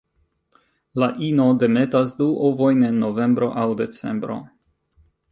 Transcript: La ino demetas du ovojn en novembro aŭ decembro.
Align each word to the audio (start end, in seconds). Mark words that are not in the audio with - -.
La 1.01 1.09
ino 1.25 1.43
demetas 1.63 2.15
du 2.21 2.29
ovojn 2.47 2.81
en 2.87 2.97
novembro 3.03 3.51
aŭ 3.65 3.67
decembro. 3.83 4.39